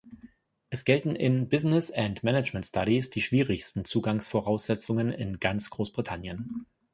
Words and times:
Es 0.71 0.83
gelten 0.83 1.15
in 1.15 1.47
"Business 1.47 1.91
and 1.91 2.23
Management 2.23 2.65
Studies" 2.65 3.11
die 3.11 3.21
schwierigsten 3.21 3.85
Zugangsvoraussetzungen 3.85 5.11
in 5.11 5.39
ganz 5.39 5.69
Großbritannien. 5.69 6.65